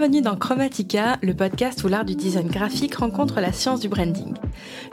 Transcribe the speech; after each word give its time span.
Bienvenue 0.00 0.22
dans 0.22 0.36
Chromatica, 0.36 1.18
le 1.20 1.34
podcast 1.34 1.84
où 1.84 1.88
l'art 1.88 2.06
du 2.06 2.14
design 2.14 2.48
graphique 2.48 2.94
rencontre 2.94 3.38
la 3.38 3.52
science 3.52 3.80
du 3.80 3.90
branding. 3.90 4.32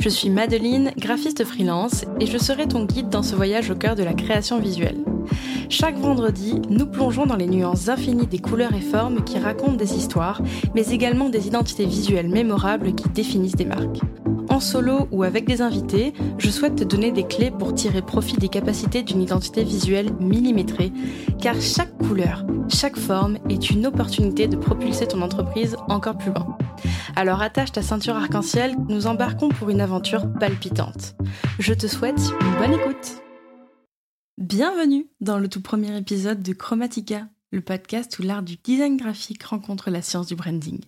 Je 0.02 0.09
suis 0.09 0.29
Madeline, 0.29 0.91
graphiste 0.97 1.45
freelance, 1.45 2.04
et 2.20 2.25
je 2.25 2.38
serai 2.38 2.68
ton 2.68 2.83
guide 2.83 3.07
dans 3.07 3.23
ce 3.23 3.33
voyage 3.33 3.70
au 3.70 3.75
cœur 3.75 3.96
de 3.96 4.04
la 4.04 4.14
création 4.14 4.59
visuelle. 4.59 4.97
Chaque 5.70 5.97
vendredi, 5.97 6.61
nous 6.70 6.86
plongeons 6.86 7.25
dans 7.25 7.38
les 7.38 7.47
nuances 7.47 7.88
infinies 7.88 8.28
des 8.28 8.39
couleurs 8.39 8.73
et 8.73 8.82
formes 8.82 9.23
qui 9.23 9.39
racontent 9.39 9.78
des 9.78 9.96
histoires, 9.96 10.41
mais 10.75 10.89
également 10.89 11.29
des 11.29 11.47
identités 11.47 11.86
visuelles 11.86 12.28
mémorables 12.28 12.93
qui 12.93 13.07
définissent 13.07 13.55
des 13.55 13.64
marques. 13.64 14.01
Solo 14.60 15.08
ou 15.12 15.24
avec 15.24 15.46
des 15.46 15.62
invités, 15.62 16.14
je 16.38 16.50
souhaite 16.50 16.76
te 16.76 16.84
donner 16.84 17.11
des 17.11 17.25
clés 17.25 17.52
pour 17.52 17.74
tirer 17.74 18.02
profit 18.02 18.38
des 18.38 18.50
capacités 18.50 19.04
d'une 19.04 19.21
identité 19.21 19.64
visuelle 19.64 20.14
millimétrée, 20.20 20.92
car 21.42 21.60
chaque 21.61 21.98
couleur, 21.98 22.46
chaque 22.70 22.98
forme 22.98 23.38
est 23.50 23.70
une 23.70 23.86
opportunité 23.86 24.48
de 24.48 24.57
propulser 24.57 25.07
ton 25.07 25.21
entreprise 25.21 25.75
encore 25.89 26.18
plus 26.18 26.32
loin. 26.32 26.57
Alors 27.15 27.42
attache 27.42 27.71
ta 27.71 27.82
ceinture 27.82 28.15
arc-en-ciel, 28.15 28.75
nous 28.89 29.07
embarquons 29.07 29.50
pour 29.50 29.70
une 29.70 29.82
aventure 29.82 30.32
palpitante. 30.34 31.15
Je 31.60 31.74
te 31.74 31.87
souhaite 31.87 32.20
une 32.42 32.58
bonne 32.59 32.80
écoute. 32.80 33.22
Bienvenue 34.38 35.08
dans 35.20 35.39
le 35.39 35.48
tout 35.48 35.62
premier 35.62 35.98
épisode 35.98 36.44
de 36.44 36.53
Chromatica, 36.53 37.28
le 37.52 37.61
podcast 37.61 38.19
où 38.19 38.23
l'art 38.23 38.44
du 38.44 38.58
design 38.58 38.97
graphique 38.97 39.44
rencontre 39.44 39.89
la 39.89 40.02
science 40.02 40.28
du 40.28 40.36
branding. 40.36 40.81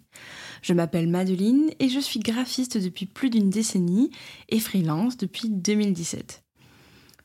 Je 0.61 0.73
m'appelle 0.73 1.07
Madeline 1.07 1.71
et 1.79 1.87
je 1.87 1.99
suis 1.99 2.19
graphiste 2.19 2.77
depuis 2.77 3.05
plus 3.05 3.29
d'une 3.29 3.49
décennie 3.49 4.11
et 4.49 4.59
freelance 4.59 5.15
depuis 5.15 5.49
2017. 5.49 6.43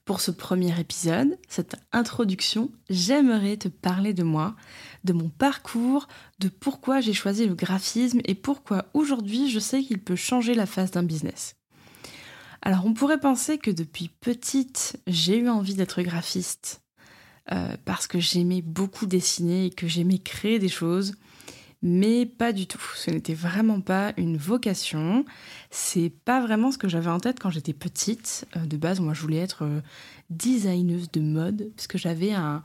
Pour 0.05 0.21
ce 0.21 0.31
premier 0.31 0.79
épisode, 0.79 1.39
cette 1.49 1.77
introduction, 1.91 2.71
j'aimerais 2.91 3.57
te 3.57 3.69
parler 3.69 4.13
de 4.13 4.23
moi, 4.23 4.55
de 5.03 5.15
mon 5.15 5.31
parcours, 5.31 6.07
de 6.39 6.49
pourquoi 6.49 7.01
j'ai 7.01 7.15
choisi 7.15 7.47
le 7.47 7.55
graphisme 7.55 8.21
et 8.25 8.35
pourquoi 8.35 8.87
aujourd'hui 8.93 9.51
je 9.51 9.59
sais 9.59 9.83
qu'il 9.83 9.99
peut 9.99 10.17
changer 10.17 10.55
la 10.55 10.67
face 10.67 10.91
d'un 10.91 11.03
business. 11.03 11.57
Alors 12.61 12.85
on 12.87 12.95
pourrait 12.95 13.21
penser 13.21 13.59
que 13.59 13.71
depuis 13.71 14.09
petite, 14.09 15.01
j'ai 15.07 15.39
eu 15.39 15.49
envie 15.49 15.75
d'être 15.75 16.03
graphiste 16.03 16.84
euh, 17.53 17.77
parce 17.85 18.07
que 18.07 18.19
j'aimais 18.19 18.63
beaucoup 18.63 19.07
dessiner 19.07 19.67
et 19.67 19.71
que 19.71 19.87
j'aimais 19.87 20.19
créer 20.19 20.59
des 20.59 20.69
choses, 20.69 21.15
mais 21.83 22.25
pas 22.25 22.53
du 22.53 22.67
tout. 22.67 22.83
Ce 22.97 23.11
n'était 23.11 23.35
vraiment 23.35 23.81
pas 23.81 24.15
une 24.17 24.37
vocation. 24.39 25.27
C'est 25.71 26.11
pas 26.25 26.41
vraiment 26.41 26.73
ce 26.73 26.79
que 26.79 26.89
j'avais 26.89 27.11
en 27.11 27.21
tête 27.21 27.39
quand 27.39 27.51
j'étais 27.51 27.75
petite. 27.75 28.47
Euh, 28.57 28.65
de 28.65 28.77
base, 28.77 29.01
moi, 29.01 29.13
je 29.13 29.21
voulais 29.21 29.37
être 29.39 29.65
euh, 29.65 29.81
designeuse 30.31 31.11
de 31.11 31.21
mode 31.21 31.71
parce 31.77 31.87
que 31.87 31.99
j'avais 31.99 32.33
un, 32.33 32.63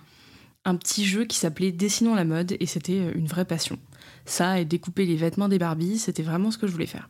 un 0.63 0.75
petit 0.75 1.05
jeu 1.05 1.25
qui 1.25 1.37
s'appelait 1.37 1.73
Dessinons 1.73 2.15
la 2.15 2.25
mode 2.25 2.55
et 2.59 2.65
c'était 2.65 3.11
une 3.13 3.27
vraie 3.27 3.45
passion. 3.45 3.77
Ça 4.25 4.59
et 4.59 4.65
découper 4.65 5.05
les 5.05 5.15
vêtements 5.15 5.49
des 5.49 5.59
Barbies, 5.59 5.99
c'était 5.99 6.23
vraiment 6.23 6.51
ce 6.51 6.57
que 6.57 6.67
je 6.67 6.71
voulais 6.71 6.85
faire. 6.85 7.09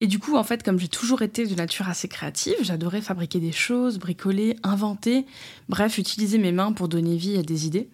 Et 0.00 0.06
du 0.06 0.20
coup, 0.20 0.36
en 0.36 0.44
fait, 0.44 0.62
comme 0.62 0.78
j'ai 0.78 0.88
toujours 0.88 1.22
été 1.22 1.46
de 1.46 1.54
nature 1.54 1.88
assez 1.88 2.06
créative, 2.06 2.54
j'adorais 2.60 3.00
fabriquer 3.00 3.40
des 3.40 3.52
choses, 3.52 3.98
bricoler, 3.98 4.56
inventer, 4.62 5.26
bref, 5.68 5.98
utiliser 5.98 6.38
mes 6.38 6.52
mains 6.52 6.72
pour 6.72 6.88
donner 6.88 7.16
vie 7.16 7.36
à 7.36 7.42
des 7.42 7.66
idées. 7.66 7.90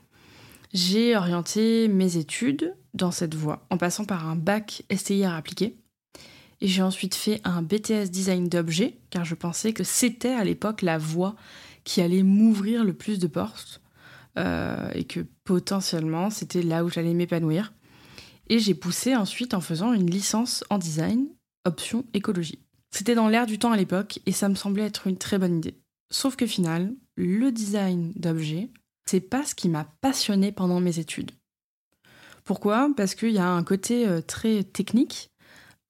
J'ai 0.75 1.17
orienté 1.17 1.89
mes 1.89 2.17
études 2.17 2.75
dans 2.93 3.11
cette 3.11 3.35
voie, 3.35 3.65
en 3.71 3.79
passant 3.79 4.05
par 4.05 4.29
un 4.29 4.37
bac 4.37 4.83
STIR 4.95 5.33
appliqué. 5.33 5.77
Et 6.61 6.69
j'ai 6.69 6.83
ensuite 6.83 7.15
fait 7.15 7.41
un 7.45 7.63
BTS 7.63 8.11
design 8.11 8.49
d'objets, 8.49 8.99
car 9.11 9.25
je 9.25 9.35
pensais 9.35 9.73
que 9.73 9.85
c'était 9.85 10.33
à 10.33 10.45
l'époque 10.45 10.83
la 10.83 10.99
voie 10.99 11.37
qui 11.85 12.01
allait 12.01 12.23
m'ouvrir 12.23 12.85
le 12.85 12.93
plus 12.93 13.19
de 13.19 13.27
portes, 13.27 13.81
euh, 14.39 14.91
et 14.95 15.05
que 15.05 15.21
potentiellement 15.45 16.29
c'était 16.29 16.63
là 16.63 16.85
où 16.85 16.91
j'allais 16.91 17.15
m'épanouir. 17.15 17.73
Et 18.49 18.59
j'ai 18.59 18.75
poussé 18.75 19.17
ensuite 19.17 19.55
en 19.55 19.61
faisant 19.61 19.93
une 19.95 20.11
licence 20.11 20.65
en 20.71 20.79
design 20.79 21.29
option 21.65 22.05
écologie. 22.15 22.59
C'était 22.91 23.15
dans 23.15 23.29
l'air 23.29 23.47
du 23.47 23.59
temps 23.59 23.73
à 23.73 23.77
l'époque 23.77 24.21
et 24.27 24.33
ça 24.33 24.49
me 24.49 24.55
semblait 24.55 24.85
être 24.85 25.07
une 25.07 25.19
très 25.19 25.39
bonne 25.39 25.57
idée. 25.57 25.75
Sauf 26.11 26.37
que 26.37 26.47
final, 26.47 26.95
le 27.17 27.51
design 27.51 28.13
d'objets, 28.15 28.71
c'est 29.07 29.21
pas 29.21 29.45
ce 29.45 29.55
qui 29.55 29.69
m'a 29.69 29.85
passionné 30.01 30.53
pendant 30.53 30.81
mes 30.81 30.99
études. 30.99 31.33
Pourquoi? 32.45 32.91
Parce 32.97 33.15
qu'il 33.15 33.33
y 33.33 33.39
a 33.39 33.49
un 33.49 33.65
côté 33.65 34.07
euh, 34.07 34.21
très 34.21 34.65
technique, 34.65 35.31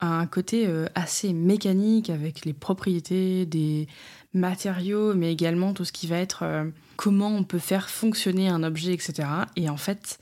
un 0.01 0.27
côté 0.27 0.67
euh, 0.67 0.87
assez 0.95 1.33
mécanique 1.33 2.11
avec 2.11 2.45
les 2.45 2.53
propriétés 2.53 3.45
des 3.47 3.89
matériaux, 4.33 5.15
mais 5.15 5.33
également 5.33 5.73
tout 5.73 5.85
ce 5.85 5.93
qui 5.93 6.07
va 6.07 6.19
être 6.19 6.43
euh, 6.43 6.65
comment 6.97 7.29
on 7.29 7.45
peut 7.45 7.59
faire 7.59 7.91
fonctionner 7.91 8.49
un 8.49 8.63
objet, 8.63 8.93
etc. 8.93 9.29
Et 9.57 9.69
en 9.69 9.77
fait, 9.77 10.19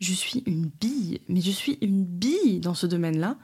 je 0.00 0.12
suis 0.14 0.42
une 0.46 0.66
bille, 0.66 1.20
mais 1.28 1.40
je 1.40 1.50
suis 1.50 1.78
une 1.82 2.04
bille 2.04 2.60
dans 2.60 2.74
ce 2.74 2.86
domaine-là, 2.86 3.36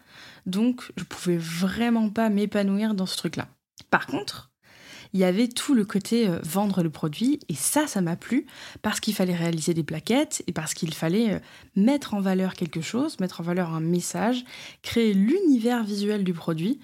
donc 0.46 0.90
je 0.96 1.04
pouvais 1.04 1.36
vraiment 1.36 2.10
pas 2.10 2.30
m'épanouir 2.30 2.94
dans 2.94 3.06
ce 3.06 3.16
truc-là. 3.16 3.48
Par 3.90 4.06
contre, 4.06 4.50
il 5.12 5.20
y 5.20 5.24
avait 5.24 5.48
tout 5.48 5.74
le 5.74 5.84
côté 5.84 6.28
euh, 6.28 6.38
vendre 6.42 6.82
le 6.82 6.90
produit, 6.90 7.40
et 7.48 7.54
ça, 7.54 7.86
ça 7.86 8.00
m'a 8.00 8.16
plu, 8.16 8.46
parce 8.82 9.00
qu'il 9.00 9.14
fallait 9.14 9.34
réaliser 9.34 9.74
des 9.74 9.84
plaquettes, 9.84 10.42
et 10.46 10.52
parce 10.52 10.74
qu'il 10.74 10.92
fallait 10.94 11.34
euh, 11.34 11.38
mettre 11.76 12.14
en 12.14 12.20
valeur 12.20 12.54
quelque 12.54 12.80
chose, 12.80 13.20
mettre 13.20 13.40
en 13.40 13.44
valeur 13.44 13.72
un 13.72 13.80
message, 13.80 14.44
créer 14.82 15.14
l'univers 15.14 15.84
visuel 15.84 16.24
du 16.24 16.32
produit. 16.32 16.80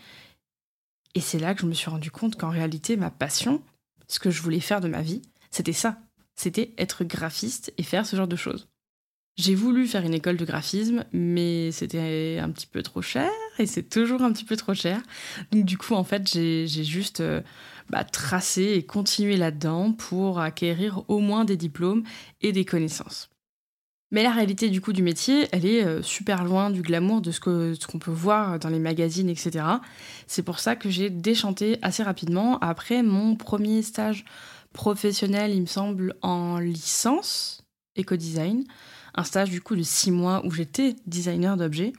Et 1.14 1.20
c'est 1.20 1.38
là 1.38 1.54
que 1.54 1.62
je 1.62 1.66
me 1.66 1.74
suis 1.74 1.90
rendu 1.90 2.10
compte 2.10 2.36
qu'en 2.36 2.50
réalité, 2.50 2.96
ma 2.96 3.10
passion, 3.10 3.62
ce 4.08 4.18
que 4.18 4.30
je 4.30 4.42
voulais 4.42 4.60
faire 4.60 4.80
de 4.80 4.88
ma 4.88 5.02
vie, 5.02 5.22
c'était 5.50 5.72
ça. 5.72 5.98
C'était 6.34 6.72
être 6.78 7.04
graphiste 7.04 7.72
et 7.76 7.82
faire 7.82 8.06
ce 8.06 8.16
genre 8.16 8.28
de 8.28 8.36
choses. 8.36 8.68
J'ai 9.36 9.54
voulu 9.54 9.86
faire 9.86 10.04
une 10.04 10.12
école 10.12 10.36
de 10.36 10.44
graphisme, 10.44 11.04
mais 11.12 11.72
c'était 11.72 12.38
un 12.40 12.50
petit 12.50 12.66
peu 12.66 12.82
trop 12.82 13.00
cher 13.00 13.30
et 13.58 13.66
c'est 13.66 13.88
toujours 13.88 14.22
un 14.22 14.32
petit 14.32 14.44
peu 14.44 14.56
trop 14.56 14.74
cher. 14.74 15.00
Donc 15.52 15.64
du 15.64 15.78
coup, 15.78 15.94
en 15.94 16.04
fait, 16.04 16.28
j'ai 16.28 16.66
juste 16.66 17.20
euh, 17.20 17.40
bah, 17.88 18.04
tracé 18.04 18.74
et 18.76 18.84
continué 18.84 19.36
là-dedans 19.36 19.92
pour 19.92 20.38
acquérir 20.38 21.02
au 21.08 21.18
moins 21.18 21.46
des 21.46 21.56
diplômes 21.56 22.02
et 22.42 22.52
des 22.52 22.66
connaissances. 22.66 23.30
Mais 24.10 24.22
la 24.22 24.30
réalité 24.30 24.68
du 24.68 24.82
coup 24.82 24.92
du 24.92 25.02
métier, 25.02 25.48
elle 25.52 25.64
est 25.64 25.82
euh, 25.82 26.02
super 26.02 26.44
loin 26.44 26.68
du 26.68 26.82
glamour 26.82 27.22
de 27.22 27.30
ce 27.30 27.40
qu'on 27.40 27.98
peut 27.98 28.10
voir 28.10 28.58
dans 28.58 28.68
les 28.68 28.78
magazines, 28.78 29.30
etc. 29.30 29.64
C'est 30.26 30.42
pour 30.42 30.58
ça 30.58 30.76
que 30.76 30.90
j'ai 30.90 31.08
déchanté 31.08 31.78
assez 31.80 32.02
rapidement 32.02 32.58
après 32.58 33.02
mon 33.02 33.36
premier 33.36 33.80
stage 33.80 34.26
professionnel, 34.74 35.52
il 35.52 35.62
me 35.62 35.66
semble, 35.66 36.14
en 36.20 36.58
licence 36.58 37.64
éco-design 37.96 38.64
un 39.14 39.24
stage 39.24 39.50
du 39.50 39.60
coup 39.60 39.76
de 39.76 39.82
six 39.82 40.10
mois 40.10 40.44
où 40.44 40.50
j'étais 40.50 40.96
designer 41.06 41.56
d'objets. 41.56 41.92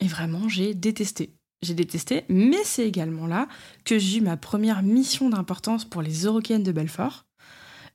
Et 0.00 0.06
vraiment, 0.06 0.48
j'ai 0.48 0.74
détesté. 0.74 1.34
J'ai 1.62 1.74
détesté, 1.74 2.24
mais 2.30 2.64
c'est 2.64 2.88
également 2.88 3.26
là 3.26 3.46
que 3.84 3.98
j'ai 3.98 4.18
eu 4.18 4.20
ma 4.22 4.38
première 4.38 4.82
mission 4.82 5.28
d'importance 5.28 5.84
pour 5.84 6.00
les 6.00 6.24
Eurocaines 6.24 6.62
de 6.62 6.72
Belfort. 6.72 7.26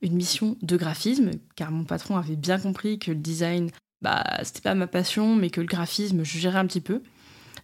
Une 0.02 0.14
mission 0.14 0.56
de 0.62 0.76
graphisme, 0.76 1.32
car 1.56 1.72
mon 1.72 1.84
patron 1.84 2.16
avait 2.16 2.36
bien 2.36 2.60
compris 2.60 3.00
que 3.00 3.10
le 3.10 3.16
design, 3.16 3.70
bah, 4.02 4.24
c'était 4.44 4.60
pas 4.60 4.74
ma 4.74 4.86
passion, 4.86 5.34
mais 5.34 5.50
que 5.50 5.60
le 5.60 5.66
graphisme, 5.66 6.22
je 6.22 6.38
gérais 6.38 6.58
un 6.58 6.66
petit 6.66 6.80
peu. 6.80 7.02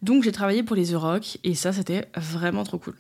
Donc 0.01 0.25
j'ai 0.25 0.33
travaillé 0.33 0.65
pour 0.65 0.75
les 0.75 0.93
Euroc, 0.93 1.39
et 1.45 1.55
ça, 1.55 1.73
c'était 1.73 2.09
vraiment 2.17 2.65
trop 2.65 2.79
cool. 2.79 2.97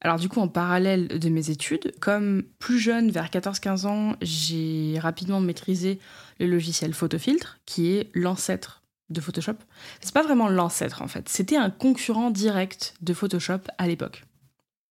Alors 0.00 0.18
du 0.18 0.28
coup, 0.28 0.40
en 0.40 0.48
parallèle 0.48 1.08
de 1.08 1.28
mes 1.28 1.50
études, 1.50 1.94
comme 2.00 2.42
plus 2.58 2.78
jeune, 2.78 3.10
vers 3.10 3.28
14-15 3.28 3.86
ans, 3.86 4.16
j'ai 4.20 4.98
rapidement 5.00 5.40
maîtrisé 5.40 5.98
le 6.38 6.46
logiciel 6.46 6.92
Photofiltre, 6.92 7.58
qui 7.66 7.92
est 7.92 8.10
l'ancêtre 8.14 8.82
de 9.08 9.20
Photoshop. 9.20 9.56
C'est 10.00 10.12
pas 10.12 10.22
vraiment 10.22 10.48
l'ancêtre 10.48 11.02
en 11.02 11.08
fait, 11.08 11.28
c'était 11.28 11.56
un 11.56 11.70
concurrent 11.70 12.30
direct 12.30 12.94
de 13.00 13.14
Photoshop 13.14 13.60
à 13.78 13.86
l'époque. 13.86 14.24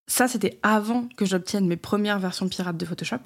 Ça, 0.07 0.27
c'était 0.27 0.59
avant 0.61 1.07
que 1.17 1.25
j'obtienne 1.25 1.67
mes 1.67 1.77
premières 1.77 2.19
versions 2.19 2.47
pirates 2.47 2.77
de 2.77 2.85
Photoshop. 2.85 3.19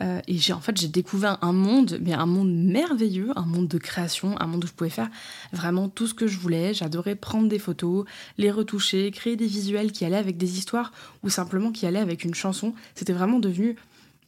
Euh, 0.00 0.20
et 0.28 0.36
j'ai 0.38 0.52
en 0.52 0.60
fait 0.60 0.76
j'ai 0.76 0.88
découvert 0.88 1.38
un 1.42 1.52
monde, 1.52 1.98
mais 2.00 2.12
un 2.12 2.26
monde 2.26 2.52
merveilleux, 2.52 3.30
un 3.36 3.46
monde 3.46 3.68
de 3.68 3.78
création, 3.78 4.40
un 4.40 4.46
monde 4.46 4.64
où 4.64 4.66
je 4.66 4.72
pouvais 4.72 4.90
faire 4.90 5.10
vraiment 5.52 5.88
tout 5.88 6.06
ce 6.06 6.14
que 6.14 6.26
je 6.26 6.38
voulais. 6.38 6.74
J'adorais 6.74 7.16
prendre 7.16 7.48
des 7.48 7.58
photos, 7.58 8.04
les 8.36 8.50
retoucher, 8.50 9.10
créer 9.10 9.36
des 9.36 9.46
visuels 9.46 9.92
qui 9.92 10.04
allaient 10.04 10.16
avec 10.16 10.36
des 10.36 10.58
histoires 10.58 10.92
ou 11.22 11.30
simplement 11.30 11.72
qui 11.72 11.86
allaient 11.86 11.98
avec 11.98 12.24
une 12.24 12.34
chanson. 12.34 12.74
C'était 12.94 13.12
vraiment 13.12 13.38
devenu 13.38 13.76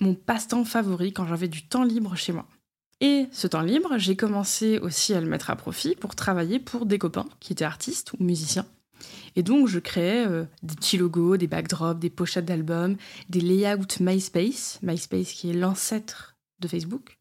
mon 0.00 0.14
passe-temps 0.14 0.64
favori 0.64 1.12
quand 1.12 1.26
j'avais 1.26 1.48
du 1.48 1.62
temps 1.62 1.84
libre 1.84 2.16
chez 2.16 2.32
moi. 2.32 2.46
Et 3.00 3.26
ce 3.32 3.46
temps 3.46 3.62
libre, 3.62 3.94
j'ai 3.96 4.16
commencé 4.16 4.78
aussi 4.78 5.14
à 5.14 5.20
le 5.20 5.26
mettre 5.26 5.50
à 5.50 5.56
profit 5.56 5.94
pour 5.94 6.14
travailler 6.14 6.58
pour 6.58 6.84
des 6.84 6.98
copains 6.98 7.26
qui 7.40 7.52
étaient 7.52 7.64
artistes 7.64 8.12
ou 8.12 8.22
musiciens. 8.22 8.66
Et 9.36 9.42
donc, 9.42 9.68
je 9.68 9.78
créais 9.78 10.26
euh, 10.26 10.44
des 10.62 10.74
petits 10.74 10.98
logos, 10.98 11.36
des 11.36 11.46
backdrops, 11.46 11.98
des 11.98 12.10
pochettes 12.10 12.44
d'albums, 12.44 12.96
des 13.28 13.40
layouts 13.40 14.00
MySpace, 14.00 14.78
MySpace 14.82 15.32
qui 15.32 15.50
est 15.50 15.54
l'ancêtre 15.54 16.36
de 16.60 16.68
Facebook, 16.68 17.18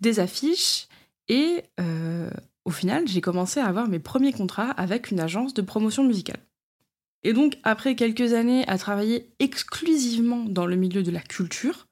des 0.00 0.20
affiches, 0.20 0.88
et 1.28 1.64
euh, 1.80 2.30
au 2.64 2.70
final, 2.70 3.06
j'ai 3.08 3.20
commencé 3.20 3.60
à 3.60 3.66
avoir 3.66 3.88
mes 3.88 3.98
premiers 3.98 4.32
contrats 4.32 4.70
avec 4.70 5.10
une 5.10 5.20
agence 5.20 5.54
de 5.54 5.62
promotion 5.62 6.04
musicale. 6.04 6.40
Et 7.22 7.32
donc, 7.32 7.58
après 7.64 7.96
quelques 7.96 8.34
années 8.34 8.66
à 8.68 8.78
travailler 8.78 9.30
exclusivement 9.40 10.44
dans 10.44 10.66
le 10.66 10.76
milieu 10.76 11.02
de 11.02 11.10
la 11.10 11.20
culture, 11.20 11.86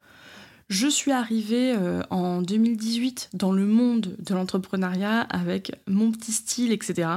Je 0.71 0.89
suis 0.89 1.13
arrivée 1.13 1.75
euh, 1.77 2.03
en 2.09 2.41
2018 2.41 3.31
dans 3.35 3.53
le 3.53 3.67
monde 3.67 4.17
de 4.19 4.35
l'entrepreneuriat 4.35 5.21
avec 5.21 5.73
mon 5.87 6.11
petit 6.11 6.33
style, 6.33 6.73
etc. 6.73 7.09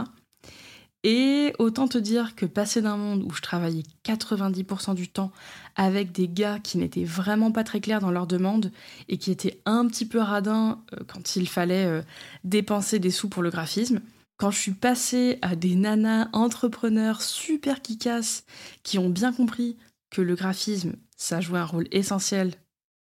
Et 1.09 1.54
autant 1.57 1.88
te 1.88 1.98
dire 1.98 2.36
que 2.36 2.45
passer 2.45 2.81
d'un 2.81 2.98
monde 2.98 3.24
où 3.24 3.33
je 3.33 3.42
travaillais 3.42 3.83
90% 4.04 4.94
du 4.94 5.07
temps 5.07 5.31
avec 5.77 6.12
des 6.12 6.27
gars 6.27 6.59
qui 6.59 6.77
n'étaient 6.77 7.06
vraiment 7.06 7.54
pas 7.54 7.63
très 7.63 7.80
clairs 7.80 8.01
dans 8.01 8.12
leurs 8.12 8.27
demandes 8.27 8.74
et 9.07 9.18
qui 9.18 9.31
étaient 9.31 9.62
un 9.63 9.88
petit 9.88 10.06
peu 10.06 10.19
radins 10.19 10.83
euh, 10.92 11.06
quand 11.07 11.38
il 11.38 11.48
fallait 11.48 11.86
euh, 11.86 12.01
dépenser 12.44 13.00
des 13.00 13.09
sous 13.09 13.30
pour 13.30 13.42
le 13.42 13.50
graphisme, 13.50 14.01
quand 14.36 14.51
je 14.51 14.59
suis 14.59 14.74
passée 14.74 15.39
à 15.42 15.56
des 15.56 15.75
nanas 15.75 16.27
entrepreneurs 16.33 17.21
super 17.21 17.81
kicasses 17.81 18.44
qui 18.83 19.00
ont 19.00 19.09
bien 19.09 19.31
compris 19.31 19.77
que 20.09 20.21
le 20.21 20.36
graphisme, 20.36 20.98
ça 21.15 21.39
jouait 21.39 21.59
un 21.59 21.65
rôle 21.65 21.88
essentiel 21.92 22.51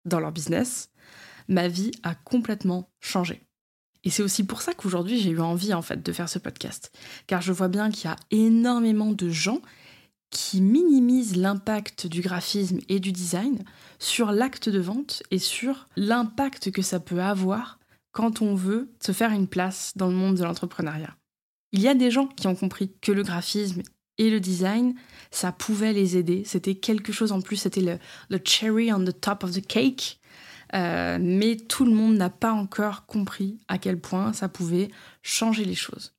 dans 0.06 0.19
leur 0.19 0.32
business, 0.32 0.90
ma 1.46 1.69
vie 1.69 1.93
a 2.02 2.16
complètement 2.16 2.90
changé. 2.99 3.46
Et 4.04 4.10
c'est 4.10 4.22
aussi 4.22 4.44
pour 4.44 4.62
ça 4.62 4.75
qu'aujourd'hui 4.75 5.19
j'ai 5.19 5.31
eu 5.31 5.40
envie 5.40 5.75
en 5.75 5.82
fait 5.82 6.02
de 6.02 6.12
faire 6.12 6.28
ce 6.28 6.38
podcast, 6.38 6.93
car 7.26 7.40
je 7.40 7.52
vois 7.52 7.69
bien 7.69 7.90
qu'il 7.90 8.10
y 8.10 8.12
a 8.12 8.16
énormément 8.31 9.12
de 9.12 9.28
gens 9.28 9.60
qui 10.31 10.60
minimisent 10.60 11.37
l'impact 11.37 12.06
du 12.06 12.22
graphisme 12.22 12.78
et 12.88 13.00
du 13.00 13.12
design 13.12 13.62
sur 13.99 14.32
l'acte 14.32 14.69
de 14.69 14.81
vente 14.81 15.22
et 15.31 15.38
sur 15.38 15.88
l'impact 15.96 16.70
que 16.70 16.82
ça 16.82 17.00
peut 17.00 17.22
avoir 17.22 17.78
quand 18.12 18.43
on 18.43 18.54
veut 18.54 18.90
se 19.04 19.12
faire 19.12 19.31
une 19.32 19.46
place 19.46 19.93
dans 19.94 20.08
le 20.08 20.14
monde 20.14 20.37
de 20.37 20.43
l'entrepreneuriat. 20.43 21.14
Il 21.72 21.81
y 21.81 21.88
a 21.88 21.94
des 21.94 22.10
gens 22.10 22.26
qui 22.26 22.46
ont 22.46 22.54
compris 22.54 22.93
que 23.00 23.12
le 23.12 23.22
graphisme 23.22 23.82
et 24.19 24.31
le 24.31 24.40
design, 24.40 24.94
ça 25.31 25.52
pouvait 25.52 25.93
les 25.93 26.16
aider. 26.16 26.43
C'était 26.44 26.75
quelque 26.75 27.12
chose 27.12 27.32
en 27.32 27.40
plus, 27.40 27.56
c'était 27.56 27.99
le, 28.31 28.40
cherry 28.44 28.93
on 28.93 29.04
the 29.04 29.19
top 29.19 29.44
of 29.44 29.52
the 29.52 29.66
cake. 29.66 30.19
Euh, 30.75 31.19
mais 31.21 31.57
tout 31.57 31.85
le 31.85 31.93
monde 31.93 32.17
n'a 32.17 32.31
pas 32.31 32.53
encore 32.53 33.07
compris 33.07 33.59
à 33.69 33.79
quel 33.79 34.01
point 34.01 34.33
ça 34.33 34.49
pouvait 34.49 34.91
changer 35.23 35.65
les 35.65 35.75
choses. 35.75 36.15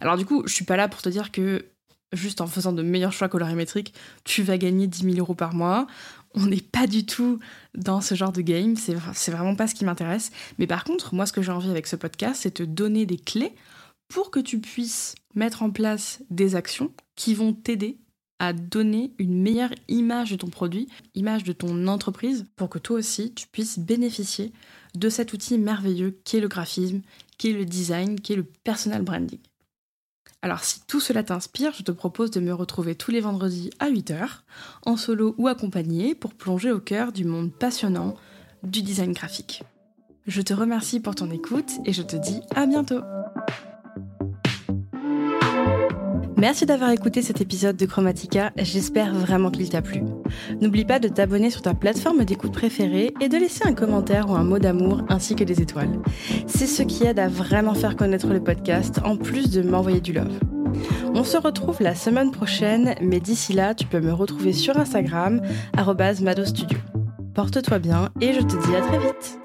Alors 0.00 0.16
du 0.16 0.24
coup, 0.24 0.44
je 0.46 0.54
suis 0.54 0.64
pas 0.64 0.76
là 0.76 0.88
pour 0.88 1.02
te 1.02 1.08
dire 1.08 1.30
que 1.30 1.66
juste 2.12 2.40
en 2.40 2.46
faisant 2.46 2.72
de 2.72 2.82
meilleurs 2.82 3.12
choix 3.12 3.28
colorimétriques, 3.28 3.92
tu 4.24 4.42
vas 4.42 4.56
gagner 4.56 4.86
10 4.86 5.02
000 5.04 5.16
euros 5.18 5.34
par 5.34 5.54
mois. 5.54 5.86
On 6.34 6.46
n'est 6.46 6.60
pas 6.60 6.86
du 6.86 7.04
tout 7.04 7.38
dans 7.74 8.00
ce 8.00 8.14
genre 8.14 8.32
de 8.32 8.40
game, 8.40 8.76
c'est 8.76 9.30
vraiment 9.30 9.54
pas 9.54 9.66
ce 9.66 9.74
qui 9.74 9.84
m'intéresse. 9.84 10.30
Mais 10.58 10.66
par 10.66 10.84
contre, 10.84 11.14
moi 11.14 11.26
ce 11.26 11.32
que 11.32 11.42
j'ai 11.42 11.52
envie 11.52 11.70
avec 11.70 11.86
ce 11.86 11.96
podcast, 11.96 12.40
c'est 12.42 12.52
te 12.52 12.62
donner 12.62 13.06
des 13.06 13.18
clés 13.18 13.54
pour 14.08 14.30
que 14.30 14.40
tu 14.40 14.60
puisses 14.60 15.14
mettre 15.34 15.62
en 15.62 15.70
place 15.70 16.22
des 16.30 16.54
actions 16.54 16.92
qui 17.14 17.34
vont 17.34 17.52
t'aider 17.52 17.98
à 18.38 18.52
donner 18.52 19.12
une 19.18 19.40
meilleure 19.40 19.74
image 19.88 20.30
de 20.30 20.36
ton 20.36 20.48
produit, 20.48 20.88
image 21.14 21.44
de 21.44 21.52
ton 21.52 21.86
entreprise, 21.86 22.46
pour 22.56 22.68
que 22.68 22.78
toi 22.78 22.98
aussi 22.98 23.32
tu 23.34 23.46
puisses 23.48 23.78
bénéficier 23.78 24.52
de 24.94 25.08
cet 25.08 25.32
outil 25.32 25.58
merveilleux 25.58 26.18
qui 26.24 26.36
est 26.36 26.40
le 26.40 26.48
graphisme, 26.48 27.02
qui 27.36 27.50
est 27.50 27.54
le 27.54 27.64
design, 27.64 28.20
qui 28.20 28.32
est 28.32 28.36
le 28.36 28.46
personal 28.64 29.02
branding. 29.02 29.38
Alors 30.40 30.62
si 30.62 30.80
tout 30.86 31.00
cela 31.00 31.24
t'inspire, 31.24 31.72
je 31.76 31.82
te 31.82 31.90
propose 31.90 32.30
de 32.30 32.40
me 32.40 32.52
retrouver 32.52 32.94
tous 32.94 33.10
les 33.10 33.20
vendredis 33.20 33.70
à 33.80 33.90
8h, 33.90 34.28
en 34.86 34.96
solo 34.96 35.34
ou 35.36 35.48
accompagné, 35.48 36.14
pour 36.14 36.34
plonger 36.34 36.70
au 36.70 36.78
cœur 36.78 37.12
du 37.12 37.24
monde 37.24 37.52
passionnant 37.52 38.14
du 38.62 38.82
design 38.82 39.12
graphique. 39.12 39.62
Je 40.26 40.42
te 40.42 40.54
remercie 40.54 41.00
pour 41.00 41.14
ton 41.14 41.30
écoute 41.30 41.72
et 41.86 41.92
je 41.92 42.02
te 42.02 42.14
dis 42.14 42.40
à 42.54 42.66
bientôt 42.66 43.00
Merci 46.38 46.66
d'avoir 46.66 46.90
écouté 46.90 47.20
cet 47.20 47.40
épisode 47.40 47.76
de 47.76 47.84
Chromatica, 47.84 48.52
j'espère 48.56 49.12
vraiment 49.12 49.50
qu'il 49.50 49.68
t'a 49.68 49.82
plu. 49.82 50.02
N'oublie 50.60 50.84
pas 50.84 51.00
de 51.00 51.08
t'abonner 51.08 51.50
sur 51.50 51.62
ta 51.62 51.74
plateforme 51.74 52.24
d'écoute 52.24 52.52
préférée 52.52 53.12
et 53.20 53.28
de 53.28 53.36
laisser 53.36 53.66
un 53.66 53.74
commentaire 53.74 54.30
ou 54.30 54.36
un 54.36 54.44
mot 54.44 54.60
d'amour 54.60 55.02
ainsi 55.08 55.34
que 55.34 55.42
des 55.42 55.60
étoiles. 55.60 55.98
C'est 56.46 56.68
ce 56.68 56.84
qui 56.84 57.04
aide 57.04 57.18
à 57.18 57.26
vraiment 57.26 57.74
faire 57.74 57.96
connaître 57.96 58.28
le 58.28 58.40
podcast 58.40 59.00
en 59.04 59.16
plus 59.16 59.50
de 59.50 59.62
m'envoyer 59.62 60.00
du 60.00 60.12
love. 60.12 60.38
On 61.12 61.24
se 61.24 61.36
retrouve 61.36 61.82
la 61.82 61.96
semaine 61.96 62.30
prochaine, 62.30 62.94
mais 63.02 63.18
d'ici 63.18 63.52
là, 63.52 63.74
tu 63.74 63.86
peux 63.86 64.00
me 64.00 64.12
retrouver 64.12 64.52
sur 64.52 64.76
Instagram, 64.76 65.42
madostudio. 66.22 66.78
Porte-toi 67.34 67.80
bien 67.80 68.10
et 68.20 68.32
je 68.32 68.40
te 68.40 68.66
dis 68.68 68.76
à 68.76 68.80
très 68.80 68.98
vite 68.98 69.40